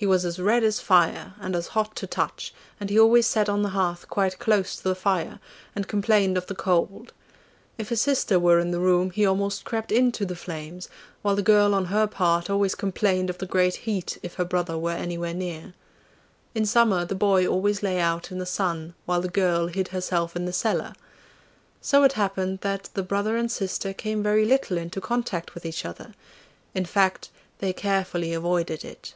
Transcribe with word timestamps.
He 0.00 0.06
was 0.06 0.24
as 0.24 0.38
red 0.38 0.64
as 0.64 0.80
fire, 0.80 1.34
and 1.40 1.54
as 1.54 1.66
hot 1.76 1.94
to 1.96 2.06
touch, 2.06 2.54
and 2.80 2.88
he 2.88 2.98
always 2.98 3.26
sat 3.26 3.50
on 3.50 3.60
the 3.62 3.68
hearth 3.76 4.08
quite 4.08 4.38
close 4.38 4.76
to 4.76 4.82
the 4.84 4.94
fire, 4.94 5.38
and 5.76 5.86
complained 5.86 6.38
of 6.38 6.46
the 6.46 6.54
cold; 6.54 7.12
if 7.76 7.90
his 7.90 8.00
sister 8.00 8.38
were 8.40 8.58
in 8.60 8.70
the 8.70 8.80
room 8.80 9.10
he 9.10 9.26
almost 9.26 9.66
crept 9.66 9.92
into 9.92 10.24
the 10.24 10.34
flames, 10.34 10.88
while 11.20 11.36
the 11.36 11.42
girl 11.42 11.74
on 11.74 11.84
her 11.92 12.06
part 12.06 12.48
always 12.48 12.74
complained 12.74 13.28
of 13.28 13.36
the 13.36 13.46
great 13.46 13.74
heat 13.84 14.16
if 14.22 14.36
her 14.36 14.44
brother 14.46 14.78
were 14.78 14.92
anywhere 14.94 15.34
near. 15.34 15.74
In 16.54 16.64
summer 16.64 17.04
the 17.04 17.14
boy 17.14 17.46
always 17.46 17.82
lay 17.82 18.00
out 18.00 18.32
in 18.32 18.38
the 18.38 18.46
sun, 18.46 18.94
while 19.04 19.20
the 19.20 19.28
girl 19.28 19.66
hid 19.66 19.88
herself 19.88 20.34
in 20.34 20.46
the 20.46 20.50
cellar: 20.54 20.94
so 21.82 22.04
it 22.04 22.14
happened 22.14 22.60
that 22.62 22.88
the 22.94 23.02
brother 23.02 23.36
and 23.36 23.52
sister 23.52 23.92
came 23.92 24.22
very 24.22 24.46
little 24.46 24.78
into 24.78 24.98
contact 24.98 25.52
with 25.52 25.66
each 25.66 25.84
other 25.84 26.14
in 26.74 26.86
fact, 26.86 27.28
they 27.58 27.74
carefully 27.74 28.32
avoided 28.32 28.82
it. 28.82 29.12